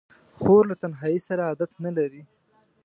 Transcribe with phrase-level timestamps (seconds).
[0.39, 2.21] خور له تنهایۍ سره عادت نه لري.